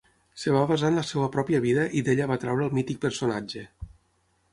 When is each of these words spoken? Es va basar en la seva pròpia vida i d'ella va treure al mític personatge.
Es 0.37 0.43
va 0.53 0.61
basar 0.69 0.87
en 0.93 0.95
la 0.99 1.03
seva 1.09 1.27
pròpia 1.35 1.59
vida 1.65 1.83
i 1.99 2.03
d'ella 2.07 2.27
va 2.31 2.39
treure 2.45 2.65
al 2.69 2.73
mític 2.79 3.01
personatge. 3.05 3.63